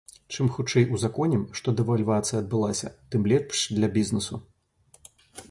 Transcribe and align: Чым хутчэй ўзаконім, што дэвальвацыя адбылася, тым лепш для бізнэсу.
Чым 0.35 0.47
хутчэй 0.53 0.85
ўзаконім, 0.95 1.43
што 1.59 1.67
дэвальвацыя 1.81 2.41
адбылася, 2.43 2.91
тым 3.17 3.21
лепш 3.35 3.57
для 3.77 3.87
бізнэсу. 4.01 4.35